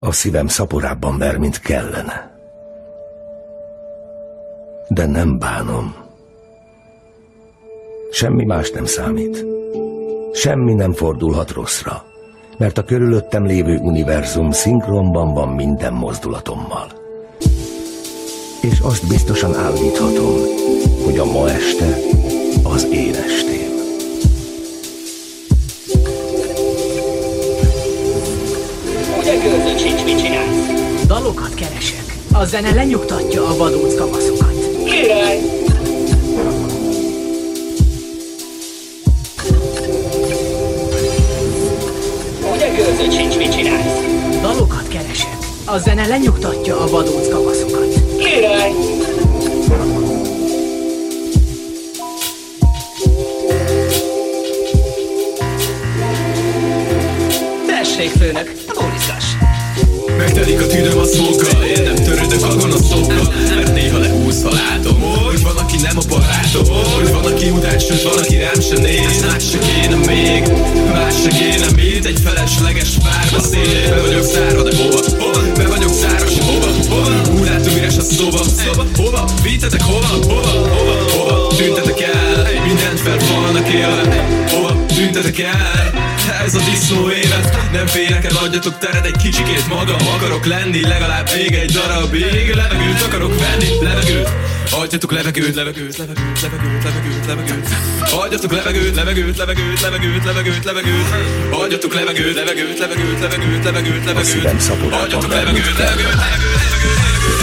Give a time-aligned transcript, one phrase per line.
[0.00, 2.36] A szívem szaporábban ver, mint kellene.
[4.88, 5.94] De nem bánom.
[8.10, 9.44] Semmi más nem számít.
[10.32, 12.04] Semmi nem fordulhat rosszra,
[12.58, 16.86] mert a körülöttem lévő univerzum szinkronban van minden mozdulatommal.
[18.62, 20.34] És azt biztosan állíthatom,
[21.04, 21.96] hogy a ma este
[22.62, 23.57] az én estém.
[29.42, 31.06] Gőzött sincs, mit csinálsz?
[31.06, 32.16] Dalokat keresek.
[32.32, 34.84] A zene lenyugtatja a vadóc kamaszokat.
[34.84, 35.38] Király!
[42.52, 44.00] Ugye gőzött sincs, mit csinálsz?
[44.40, 45.36] Dalokat keresek.
[45.64, 47.94] A zene lenyugtatja a vadóc kamaszokat.
[48.18, 48.72] Király!
[57.66, 58.57] Tessék, főnök.
[60.38, 65.00] Megtelik a tüdöm a szókkal Én nem törődök a gonoszokkal Mert néha lehúz ha látom
[65.00, 68.78] Hogy van, aki nem a barátom Hogy van, aki után sőt, van, aki rám se
[68.80, 70.42] néz Más se kéne még
[70.92, 75.00] Más se kéne mit Egy felesleges párbeszéd Be vagyok szárva, de hova?
[75.18, 75.40] Hova?
[75.56, 76.68] Be vagyok szárva, se hova?
[76.88, 77.40] Hova?
[77.40, 78.84] Úgy látom, üres a szoba Szoba?
[78.96, 79.24] Hova?
[79.42, 80.06] Vittetek hova?
[80.06, 80.48] Hova?
[80.48, 80.94] Hova?
[81.16, 81.46] Hova?
[81.56, 84.84] Tüntetek el Mindent fel vannak élve Hova?
[84.86, 86.07] Tüntetek el
[86.44, 91.28] ez a disznó élet Nem félek el, adjatok teret egy kicsikét magam Akarok lenni legalább
[91.34, 94.28] még egy darabig Levegőt akarok venni, levegőt
[94.70, 97.68] Adjatok levegőt, levegőt, levegőt, levegőt, levegőt, levegőt
[98.12, 101.08] Adjatok levegőt, levegőt, levegőt, levegőt, levegőt, levegőt
[101.50, 107.37] Adjatok levegőt, levegőt, levegőt, levegőt, levegőt, levegőt Adjatok mint levegőt, levegőt, levegőt, levegőt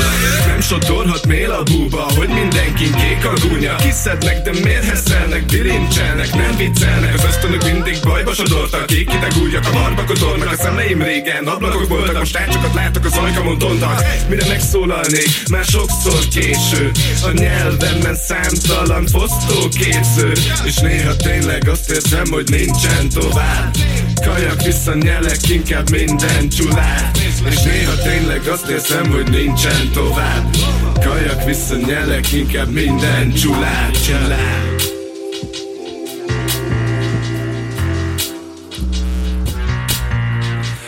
[0.48, 3.76] nem sodorhat mél a búba Hogy mindenkin kék a gúnya.
[3.76, 9.66] Kiszednek, de miért heszelnek, bilincselnek Nem viccelnek, az ösztönök mindig bajba sodortak Kék ideg ujjak,
[9.72, 11.48] a marba kotornak A szemeim régen.
[11.48, 16.92] Ablakok voltak Most tárcsokat látok, az ajkamon tontak Mire megszólalnék, már sokszor késő.
[17.24, 20.32] A nyelvemben számtalan fosztó képző
[20.66, 23.76] És néha tényleg azt érzem, hogy nincsen tovább.
[24.26, 27.18] Kajak visszanyelek inkább minden csulát
[27.50, 30.05] És néha tényleg azt érzem, hogy nincsen tovább
[31.04, 34.75] Kajak visszanyelek inkább minden csulát Csulát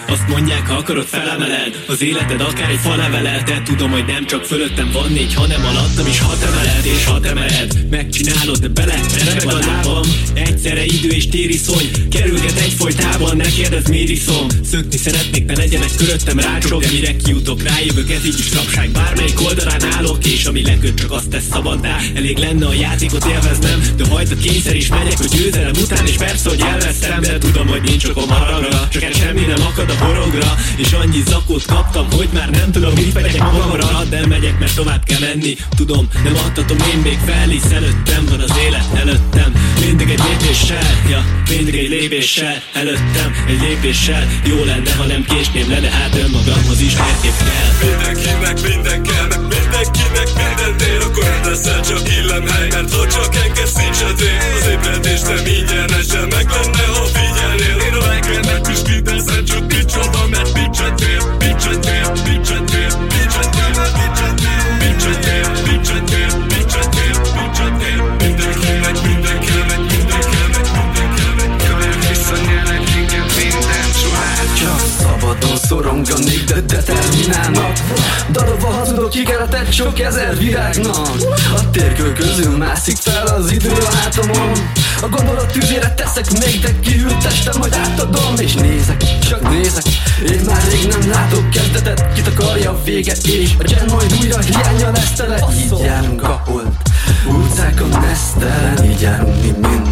[0.10, 4.46] Azt mondják, ha akarod felemeled Az életed akár egy faleveled De tudom, hogy nem csak
[4.46, 7.90] fölöttem van négy Hanem alattam is hat emeled És hat emeled.
[7.90, 10.04] Megcsinálod, de bele remeg a lábam.
[10.34, 16.40] Egyszerre idő és tériszony Kerülget egyfolytában Ne kérdezz miért iszom Szökni szeretnék, ne legyenek köröttem
[16.40, 20.98] rácsok De mire kijutok, rájövök, ez így is rapság Bármelyik oldalán állok És ami leköt,
[20.98, 21.98] csak azt tesz szabaddá.
[22.16, 26.16] Elég lenne a játékot élveznem De hajt a kényszer is megyek, hogy győzelem után És
[26.16, 30.56] persze, hogy elvesztem De tudom, hogy nincs okom haragra Csak semmi nem akad a borogra
[30.76, 35.04] És annyi zakót kaptam, hogy már nem tudom Mit megyek magamra, de megyek, mert tovább
[35.04, 35.58] kell menni.
[35.76, 39.54] Tudom, nem adhatom én még fel Hisz előttem van az élet előttem.
[39.80, 43.34] Mindig egy lépéssel, ja, mindig egy lépéssel Előttem.
[43.48, 47.90] Egy lépéssel Jó lenne, ha nem késném le De hát önmagamhoz is mérképp kell.
[47.90, 54.02] Mindenkinek minden kell, mindenkinek minden ér Akkor leszel csak illemhely, mert ha csak enged nincs
[54.02, 54.40] a tér.
[54.58, 57.78] Az ébredés nem ingyenesen, meg lenne, ha figyelnél.
[57.88, 61.80] Én a reggelnek is kiteszem, csak micsoda, mert nincs a tér Nincs a
[75.68, 77.78] szoronganék, de determinálnak.
[78.32, 81.10] Darabva hazudok ígéretet sok ezer virágnak.
[81.56, 84.52] A térkő közül mászik fel az idő a hátamon.
[85.02, 86.26] A gondolat tüzére teszek
[86.62, 88.34] de kihűlt testem majd átadom.
[88.38, 89.84] És nézek, csak nézek,
[90.30, 92.14] én már rég nem látok kezdetet.
[92.14, 96.42] Kit akarja a vége és a gen majd újra hiánya lesz tele Így járunk a
[96.46, 96.68] hold,
[97.28, 99.87] utcákon nesztelen Így járunk mi mind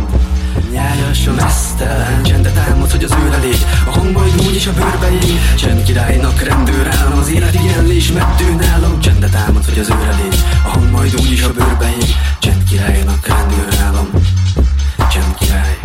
[1.16, 5.12] Nyájas a mesztelen Csendet álmod, hogy az őre légy A hang majd úgyis a bőrbe
[5.12, 9.00] ég Csend királynak rendőr állam Az élet igenlés meddő nálam.
[9.00, 13.28] Csendet álmod, hogy az őre légy A hang majd úgyis a bőrbe ég Csend királynak
[13.28, 14.10] rendőr állam
[15.12, 15.80] Csend király.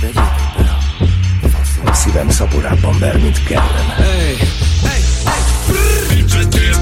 [0.00, 3.94] Vegyétek be a szívem szaporában ver, mint kellene.
[3.96, 4.36] Hey,
[4.82, 5.00] hey,
[5.66, 6.72] hey, nincs a tér,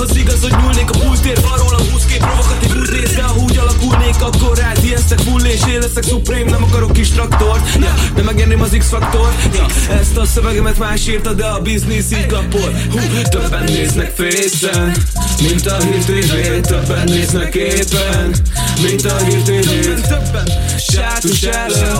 [0.00, 3.56] az igaz, hogy nyúlnék a pultér Van róla 20 kép provokatív útrész De ha úgy
[3.56, 7.74] alakulnék, akkor rád ijesztek full és én leszek supreme Nem akarok kis traktort.
[7.74, 12.26] Ja, De megérném az X-faktort ja, Ezt a szövegemet más írta, de a biznisz így
[12.26, 12.98] kapol Hú,
[13.30, 14.96] többen néznek fészen
[15.40, 18.34] Mint a hír TV Többen néznek éppen
[18.82, 19.70] Mint a hír TV
[20.08, 20.48] Többen
[20.78, 21.96] Sátus ellen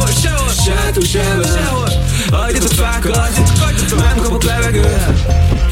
[0.67, 1.89] Sátus ellen.
[2.31, 3.41] Adjatok fákat
[3.97, 5.70] Nem kapok levegőt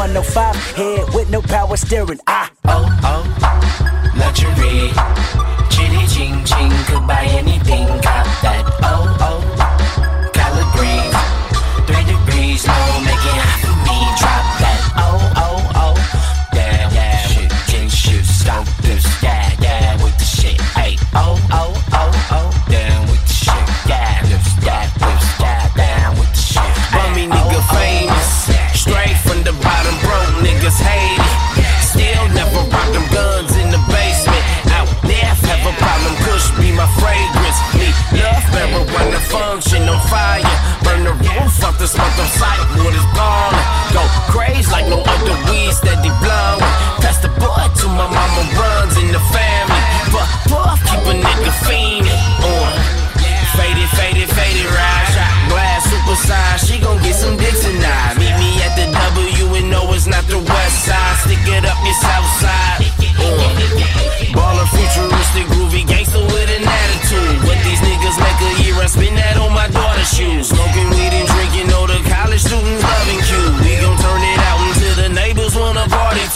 [0.00, 2.18] 105, head with no power steering.
[2.26, 3.22] Ah, oh, oh,
[4.16, 4.88] luxury.
[5.68, 7.86] Chitty ching ching, could buy anything.
[8.00, 9.69] Got that, oh, oh.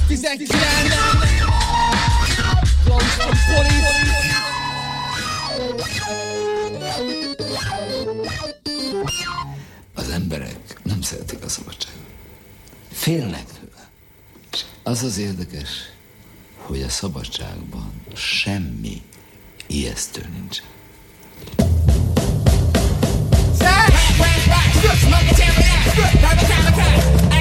[15.04, 15.68] az érdekes,
[16.56, 19.02] hogy a szabadságban semmi
[19.66, 20.64] ijesztő nincsen.
[27.30, 27.33] A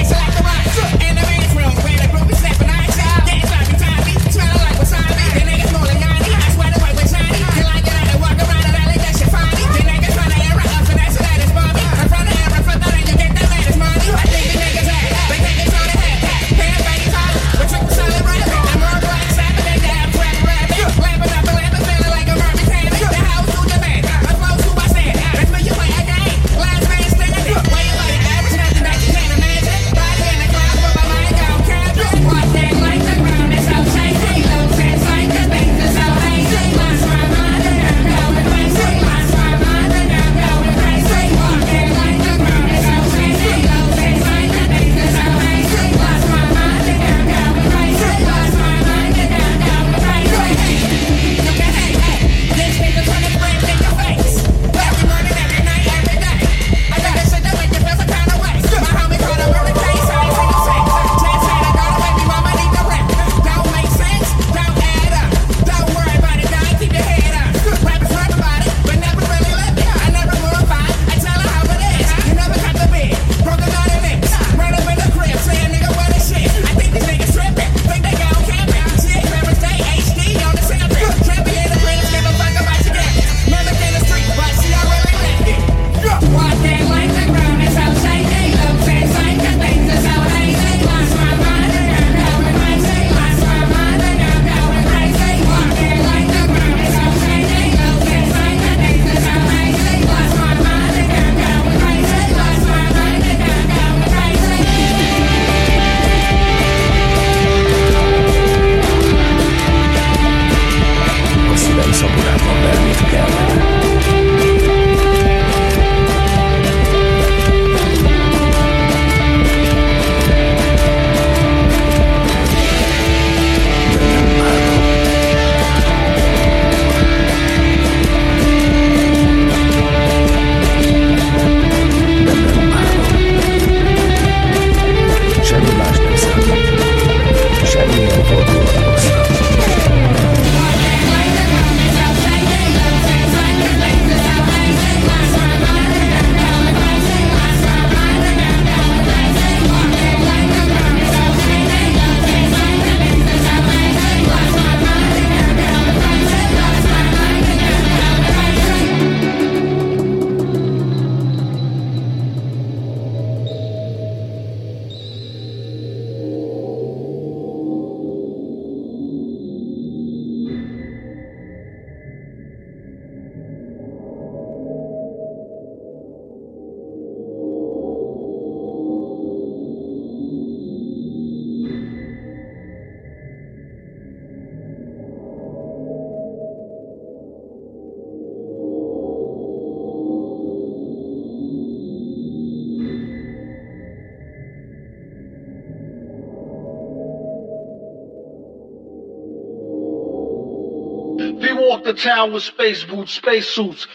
[201.83, 203.87] the town with space boots, space suits.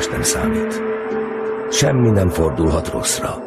[0.00, 0.82] más nem számít.
[1.70, 3.42] Semmi nem fordulhat rosszra,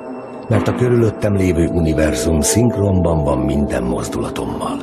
[0.50, 4.78] mert a körülöttem lévő univerzum szinkronban van minden mozdulatommal.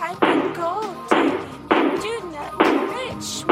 [0.00, 2.00] type of gold digging.
[2.00, 2.52] Do not
[2.94, 3.44] rich,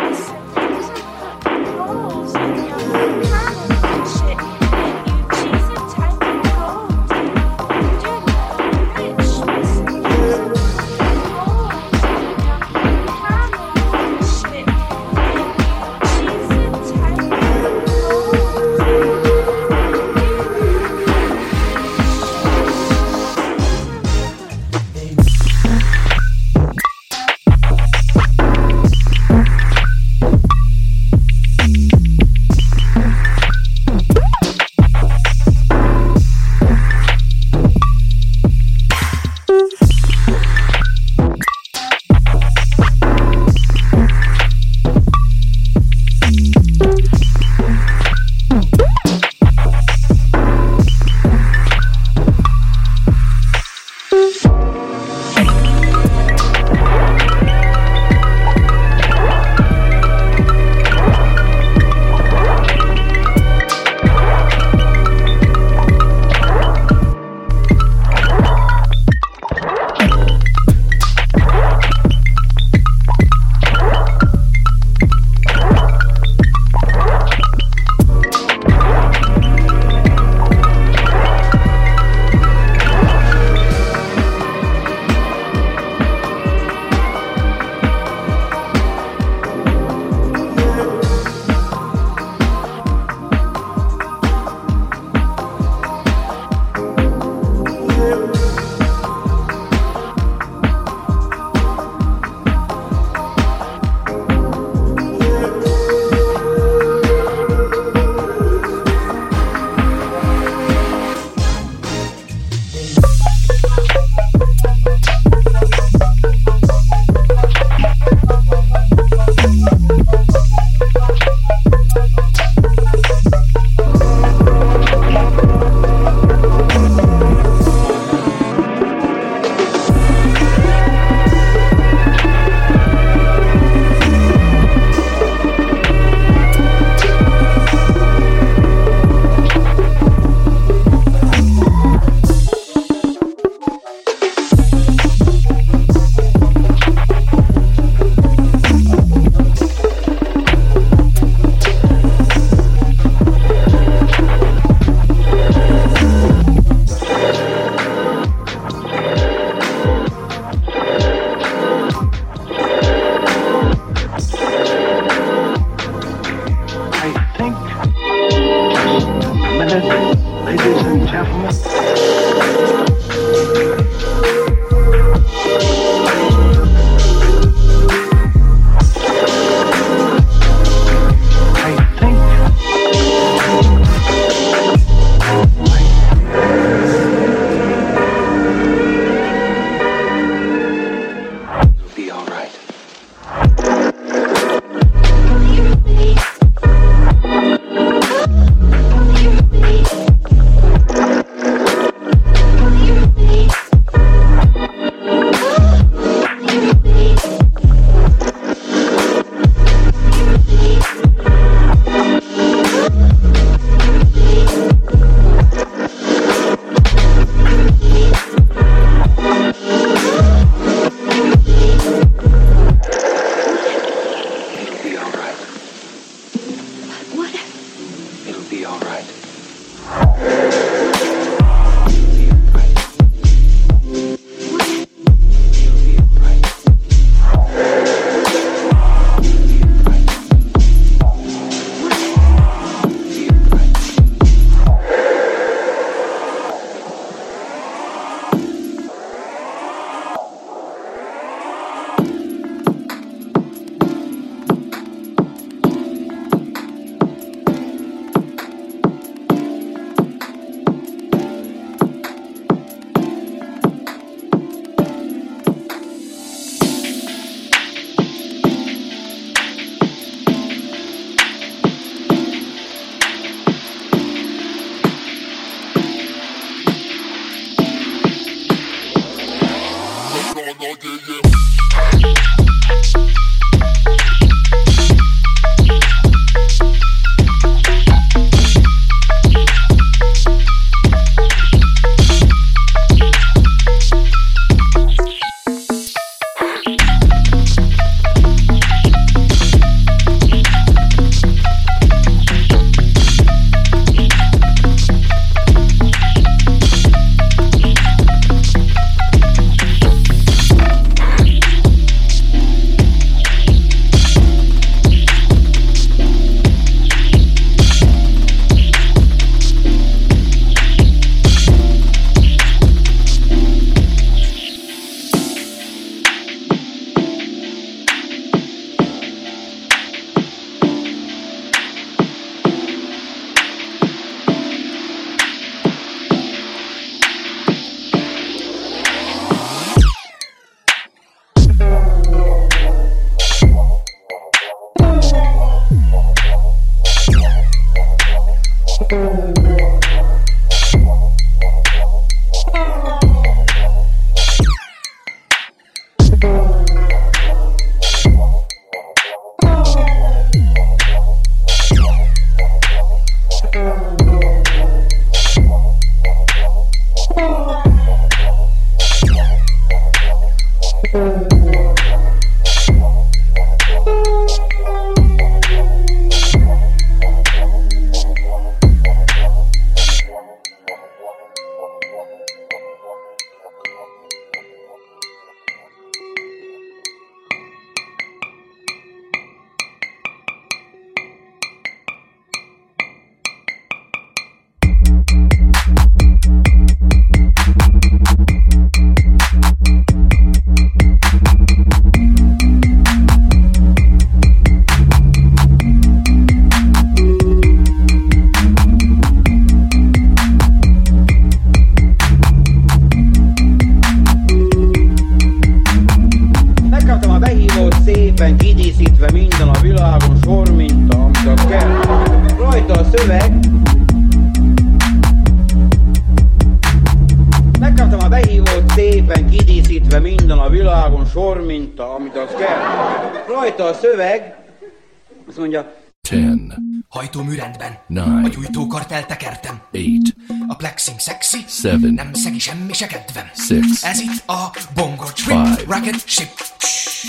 [441.63, 441.93] Seven.
[441.95, 443.25] Nem szegi semmi se kedvem.
[443.47, 443.83] Six.
[443.85, 445.27] Ez itt a bongo trip.
[445.27, 445.63] Five.
[445.67, 446.29] Rocket ship.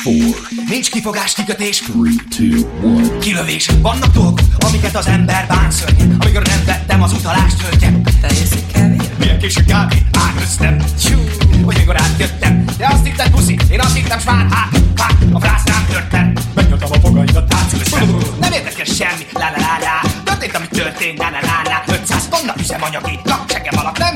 [0.03, 0.35] four,
[0.69, 1.79] Nincs kifogás, kikötés.
[1.79, 3.17] three, two, one.
[3.19, 3.69] Kilövés.
[3.81, 6.17] Vannak dolgok, amiket az ember bán szörnyen.
[6.19, 8.01] Amikor nem vettem az utalást hölgyem.
[8.21, 8.95] Te jössz kávé?
[9.19, 9.97] Milyen késő kávé?
[10.11, 10.77] Átköztem.
[11.03, 11.19] Tyú,
[11.63, 12.65] hogy mikor átjöttem.
[12.77, 14.51] De azt hittem puszi, én azt hittem sván.
[14.51, 16.33] Hát, hát, a frász rám törtem.
[16.55, 18.17] Megnyomtam a fogaidat, átszülöztem.
[18.39, 20.09] Nem érdekes semmi, lá lá lá lá.
[20.23, 21.83] Történt, ami történt, lá lá lá lá.
[22.01, 24.09] 500 tonna üzemanyag itt, napcsegem alatt, ne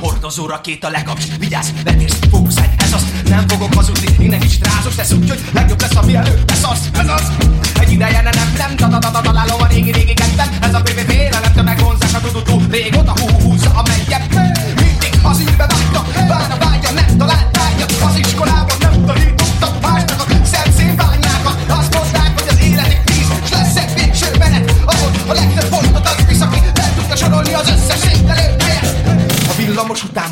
[0.00, 3.06] Hordozó rakéta legaps, vigyázz, vetés, fókuszálj, ez az.
[3.28, 7.08] Nem fogok hazudni, innen kicsit rázos tesz úgy, hogy legjobb lesz, ami előbb beszarsz, ez
[7.08, 7.32] az.
[7.80, 10.74] Egy ideje ne nem, nem, da da da da találom a régi régi kedvem Ez
[10.74, 13.12] a PPP, nem te megvonzás a tudutú Régóta.
[13.20, 13.51] Hú húzza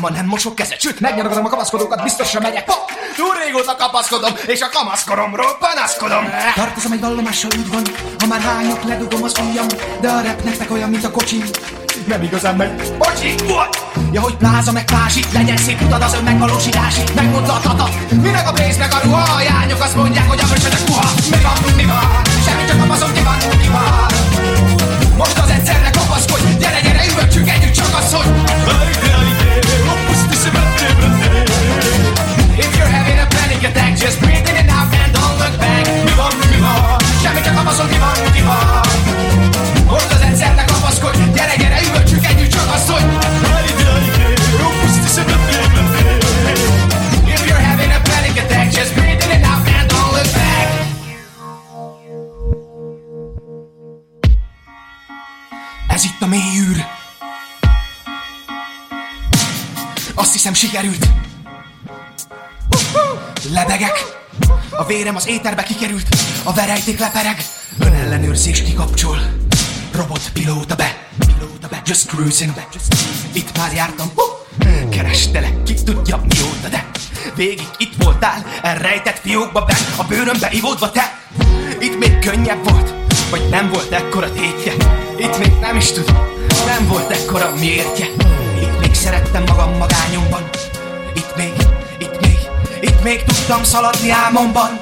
[0.01, 2.73] ma nem mosok kezet, sőt megnyaragadom a kamaszkodókat, biztosra megyek pa!
[3.15, 6.23] Túl régóta kapaszkodom, és a kamaszkoromról panaszkodom
[6.55, 7.83] Tartozom egy vallomással úgy van,
[8.19, 9.67] ha már hányok, ledugom az ujjam
[10.01, 11.43] De a rap nektek olyan, mint a kocsi
[12.05, 12.97] nem igazán megy.
[12.97, 13.35] Bocsi?
[14.11, 17.01] Ja, hogy pláza meg plázsi, legyen szép utad az ön megvalósítási.
[17.15, 17.89] Megmondta a tata,
[18.21, 21.09] minek a pénz meg a ruha, a jányok azt mondják, hogy a vösödök puha.
[21.29, 22.21] Mi van, mi van?
[22.45, 24.05] Semmi csak a baszom, ki van, ki van?
[25.17, 29.10] Most az egyszerre kapaszkodj, gyere, gyere, üvöltsünk együtt, csak az, hogy
[34.01, 35.85] just breathe in and out and don't look back.
[36.05, 36.97] Move on, move on.
[37.21, 38.90] Jamais qu'à commencer, on y va, on.
[60.41, 61.07] Hiszem sikerült.
[63.53, 64.05] Lebegek.
[64.69, 66.07] A vérem az éterbe kikerült.
[66.43, 67.45] A verejték lepereg.
[67.79, 69.17] Önellenőrzés kikapcsol.
[69.91, 71.07] Robot pilóta be.
[71.19, 71.81] Pilóta be.
[71.85, 72.53] Just cruising.
[73.33, 74.11] Itt már jártam.
[74.89, 76.89] Kerestelek, ki tudja mióta, de
[77.35, 81.19] Végig itt voltál, elrejtett fiókba be A bőrömbe ivódva te
[81.79, 82.93] Itt még könnyebb volt,
[83.29, 84.73] vagy nem volt ekkora tétje
[85.17, 86.17] Itt még nem is tudom,
[86.65, 87.83] nem volt ekkora még
[89.01, 90.49] szerettem magam magányomban.
[91.13, 91.53] Itt még,
[91.97, 92.37] itt még,
[92.79, 94.79] itt még tudtam szaladni álmomban.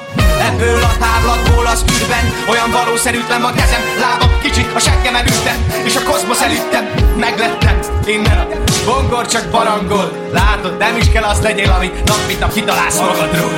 [0.48, 5.96] Ebből a távlatból az űrben Olyan valószerűtlen a kezem, lábam kicsit a seggem elültem És
[5.96, 8.46] a kozmosz előttem, meglettem Innen a
[8.84, 10.12] bongor csak barangol.
[10.32, 13.52] Látod, nem is kell az legyél, ami nap mint nap kitalálsz magadról.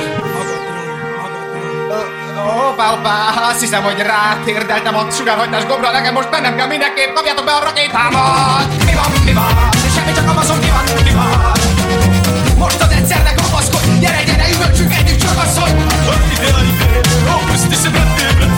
[2.35, 5.91] Hoppá, hoppá, azt hiszem, hogy rátérdeltem a sugárhajtás gombra.
[5.91, 9.82] Nekem most bennem kell mindenképp, kapjátok be a rakétámat Mi van, mi van,
[10.47, 11.51] dolgozom, ki van, ki van.
[12.57, 15.71] Most az egyszernek kapaszkodj, gyere, gyere, üvöltsünk együtt csak az, hogy...
[16.05, 18.52] Hogy mi dél, hogy dél,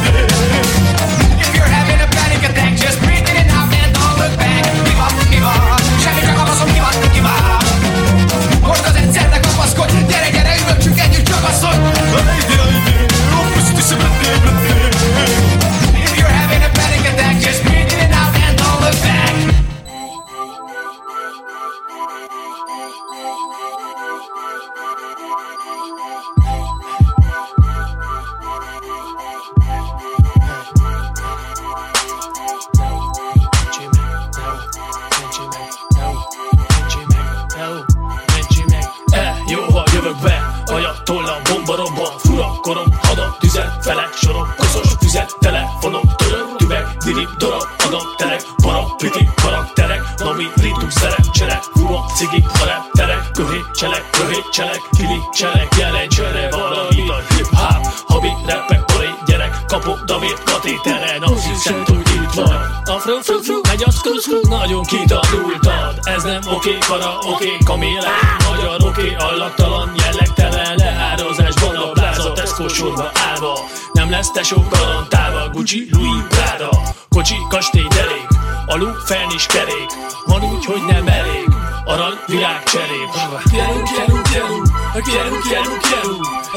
[63.05, 65.99] afro frú, frú, megy a skru, skru, nagyon kitanultad.
[66.03, 70.75] Ez nem oké, para oké, kamélák Magyar oké, allattalan, jellegtelen.
[70.75, 73.53] Leározásban A pláza Tesco sorba állva.
[73.93, 76.69] Nem lesz tesó kalantába Gucci, Louis, Prada.
[77.09, 78.27] Kocsi, kastély, derék.
[78.67, 79.89] Alu, feln is kerék.
[80.25, 81.47] Van úgy, hogy nem elég.
[81.85, 83.09] Arany, világ, cserép.
[83.51, 84.61] Quero, quero, quero
[85.07, 86.13] Quero, quero, quero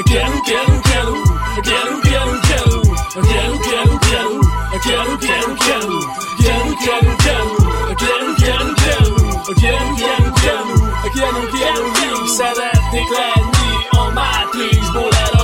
[0.08, 1.14] Quero, quero, quero
[1.62, 2.80] Quero, quero, quero
[3.28, 4.48] Quero, quero, quero
[4.82, 8.74] Quero, quero, quero kieru, kieru, kieru, kieru, kieru,
[9.54, 10.32] kieru,
[11.14, 15.38] kieru, kieru, kieru, szeretnék lenni a Matrixból el.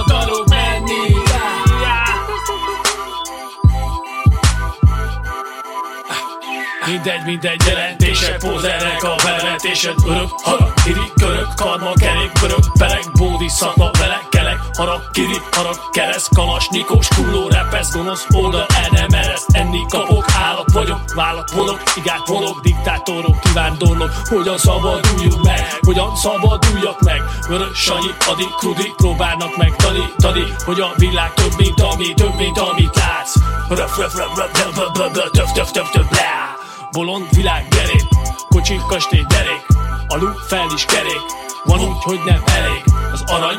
[6.87, 13.49] Mindegy, mindegy, jelentések, pózerek, a bevetésed Örök, harag, kiri, körök, karma, kerék, pörök, perek, bódi,
[13.49, 14.34] szakma, vele, kelek
[14.77, 20.25] Harag, kiri, harag, kereszt, kamas, nikos, kulló, repesz, gonosz, oldal, el nem ereszt Enni kapok,
[20.43, 27.79] állat vagyok, vállat vonok, igát vonok, diktátorok, kivándorlok Hogyan szabaduljunk meg, hogyan szabaduljak meg Vörös,
[27.79, 32.97] Sanyi, Adi, Krudi, próbálnak meg tanítani Hogy a világ több, mint ami, több, mint amit
[32.97, 33.35] látsz.
[33.69, 36.57] Röf, röf, röf, röf, röf, röf, röf, röf, töf, töf, töf, töf, blá
[36.91, 38.09] Bolond világ gerép,
[38.49, 39.75] kocsi, kastély, derék
[40.09, 41.23] alul fel is kerék
[41.65, 42.83] Van úgy, hogy nem elég
[43.13, 43.59] Az arany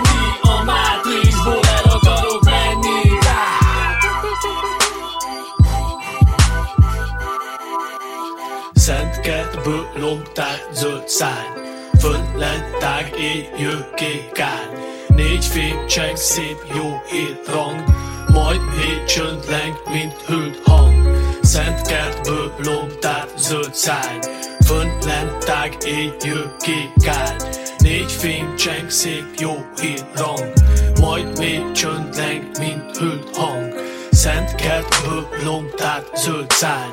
[9.21, 11.47] kertből lomták zöld szány
[11.99, 17.49] Fönn lent tág éjjő kék ány Négy fém cseng szép jó hét
[18.33, 21.17] Majd négy csönd leng, mint hűlt hang.
[21.41, 24.19] Szent kertből lomtát zöld szány
[24.65, 27.35] Fönn lent tág éjjő kék ány
[27.77, 30.05] Négy fém cseng szép jó hét
[30.99, 33.73] Majd négy csönd leng, mint hűlt hang.
[34.11, 36.91] Szent kertből lomtát zöld szány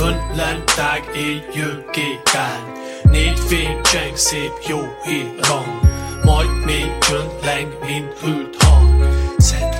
[0.00, 5.80] Fönn lent tág éjjő kék ány Négy fém cseng szép jó hír rang.
[6.24, 9.04] Majd még csönd leng, mint hűlt hang.
[9.38, 9.79] Szent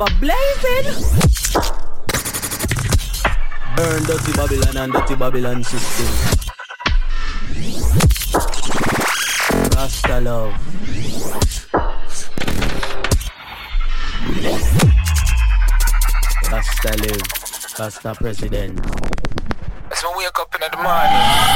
[0.00, 0.86] ever blazing.
[3.76, 6.06] Burn dirty Babylon and dirty Babylon system.
[9.74, 10.54] Rasta love.
[16.50, 17.22] Rasta live.
[17.78, 18.82] Rasta president.
[19.88, 21.49] That's when we wake up in the morning.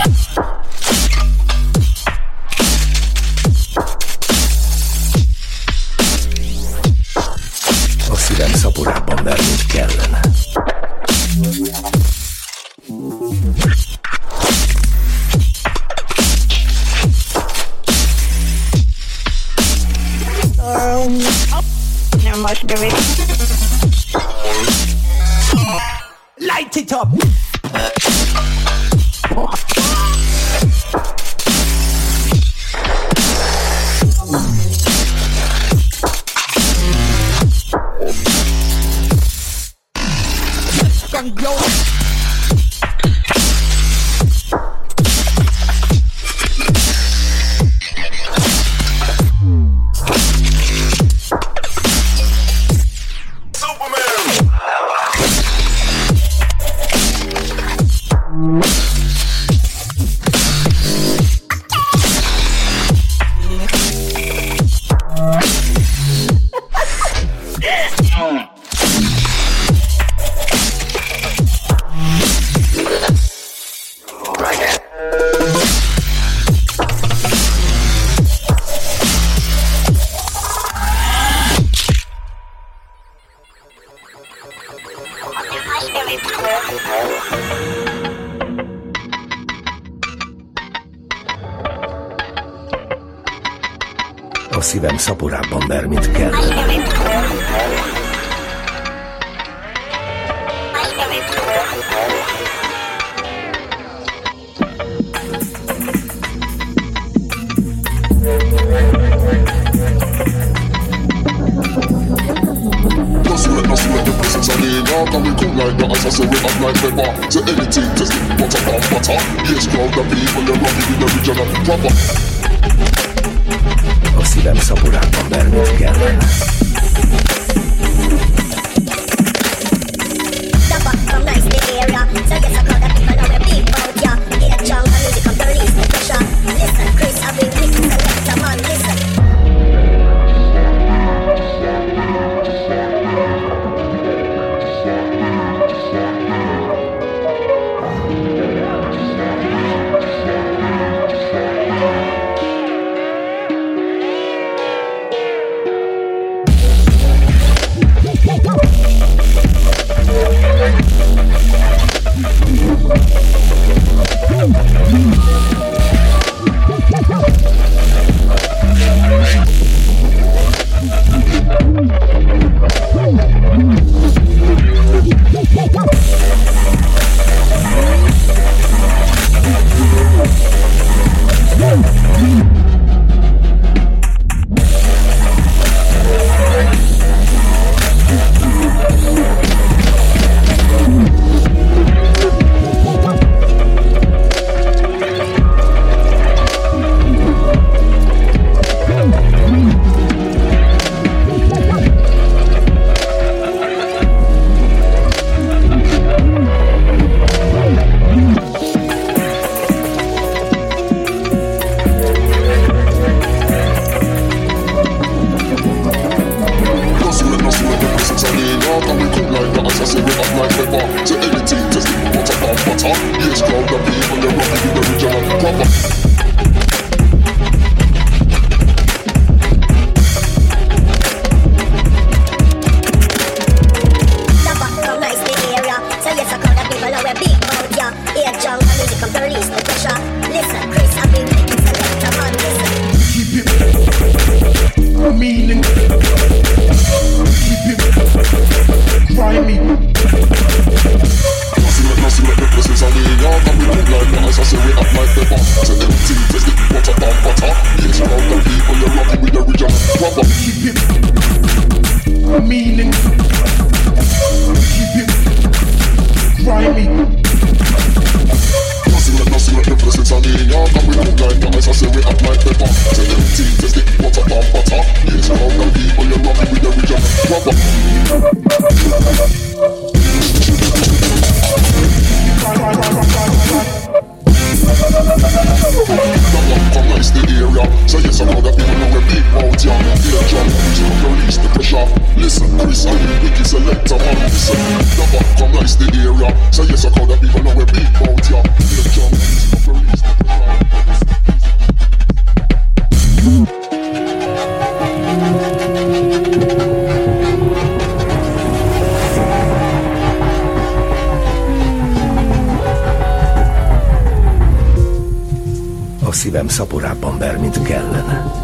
[316.55, 318.44] Szaporában ver, mint kellene.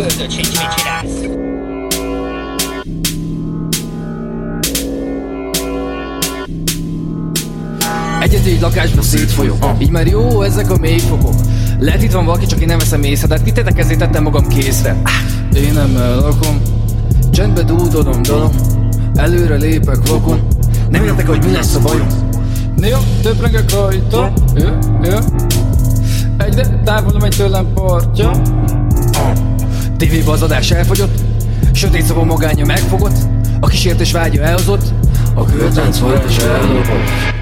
[0.00, 1.20] Gőzöd sincs, mit csinálsz?
[8.20, 9.64] Egyedül egy lakásba szétfolyok.
[9.78, 11.34] Így már jó ezek a mélyfokok.
[11.78, 13.26] Lehet itt van valaki, csak én nem veszem észre.
[13.26, 15.02] De hát mit ezért tettem magam készre
[15.54, 16.62] Én nem lakom.
[17.30, 18.50] Csendbe dúdolom dalom.
[19.14, 20.46] Előre lépek vakon.
[20.90, 22.06] Nem értek, hogy mi lesz a bajom.
[22.76, 24.32] Néha töprengek rajta.
[24.54, 25.18] Ja, ja.
[26.36, 28.30] Egyre távol megy tőlem partja
[30.00, 31.20] TV-ba az adás elfogyott
[31.72, 33.16] Sötét szoba magánya megfogott
[33.60, 34.84] A kísértés vágya elhozott
[35.34, 37.38] A költánc és ellopott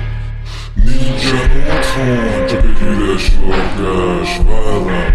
[0.74, 5.14] Nincsen otthon, csak egy üres lakás vár rám.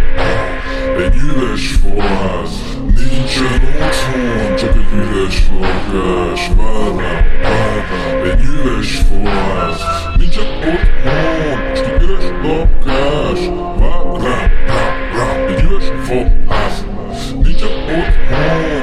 [0.98, 2.50] Egy üres faház
[2.86, 8.32] Nincsen otthon, csak egy üres lakás vár rám, vár rám.
[8.32, 9.82] Egy üres faház
[10.18, 13.39] Nincsen otthon, csak egy üres lakás
[13.80, 14.52] vár rám, rám,
[15.16, 15.48] rám.
[15.48, 16.93] Egy üres faház
[17.86, 18.83] Nincsen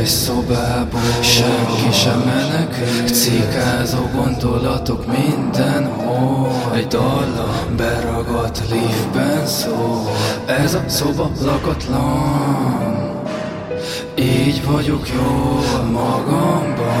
[0.00, 3.04] Üres szobából Senki sem menekül.
[3.04, 6.72] Cikázó gondolatok mindenhol.
[6.74, 10.10] Egy dallam beragadt liftben szól.
[10.46, 13.10] Ez a szoba lakatlan.
[14.18, 16.98] Így vagyok jól magamban.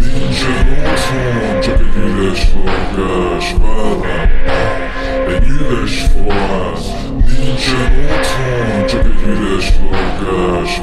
[0.00, 4.30] Nincsen otthon, csak egy üres lakás vár rám.
[5.28, 10.80] Egy üres faház Nincsen otthon, csak egy üres lakás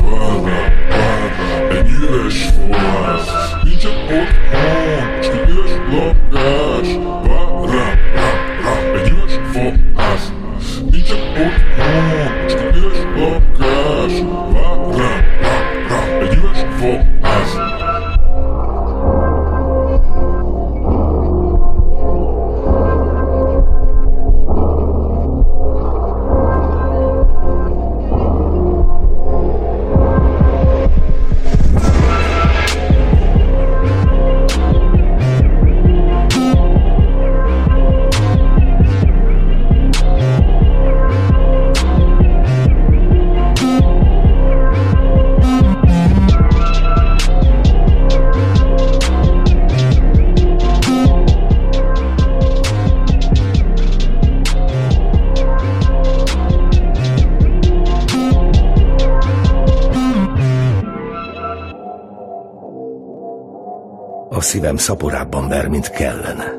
[64.61, 66.53] szívem szaporábban ver, mint kellene.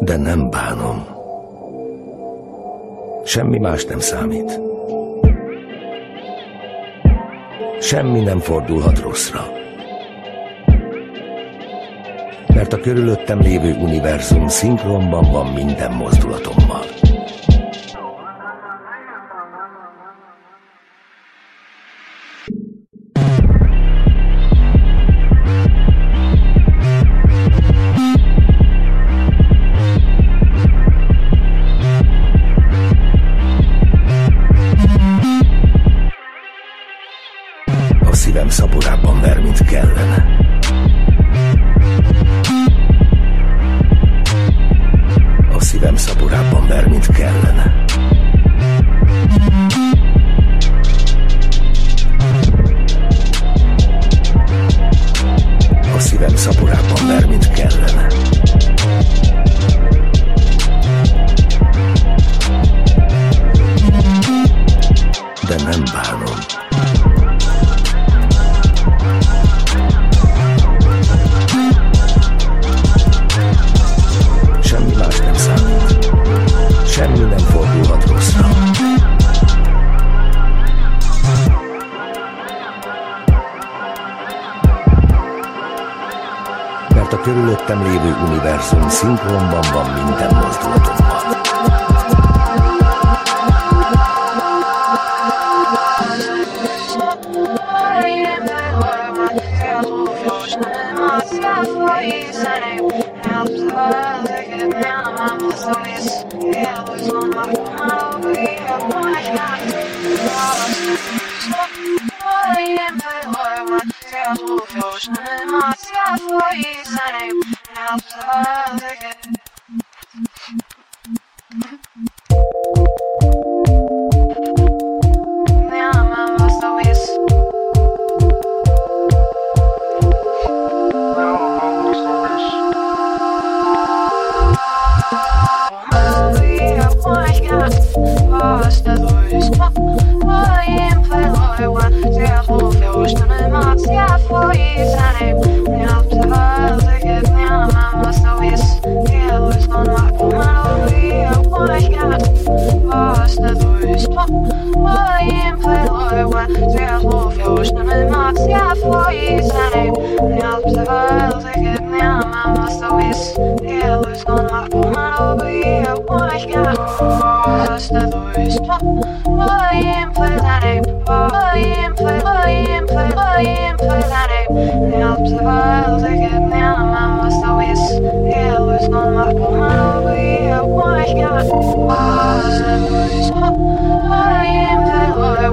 [0.00, 1.06] De nem bánom.
[3.24, 4.60] Semmi más nem számít.
[7.80, 9.40] Semmi nem fordulhat rosszra.
[12.54, 16.91] Mert a körülöttem lévő univerzum szinkronban van minden mozdulatommal.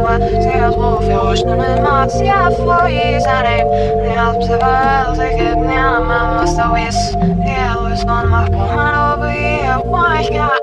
[0.09, 3.65] zła Zniosło wióźnym emocja twoich zadań
[4.03, 9.33] Nie odpływał tego dnia Mam na stołu jest wielu z on mach pomalowy
[9.85, 10.58] Łaśka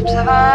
[0.00, 0.52] plywa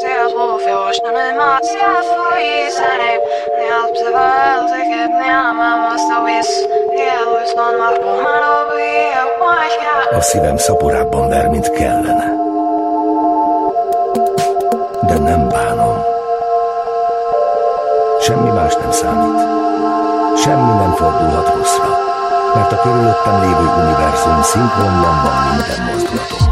[0.00, 0.62] Zjadłów
[1.02, 3.20] na macja twoi zanim
[3.60, 6.48] Nie obserwal tykiet nie mam ostałis
[6.92, 12.37] Wielu skąd ma pomalowy i łaśnia A szívem szaporában ver, mint kellene.
[18.68, 19.40] Más nem számít.
[20.36, 21.98] Semmi nem fordulhat rosszra,
[22.54, 26.47] mert a körülöttem lévő univerzum szinkronban van minden mozdulatommal.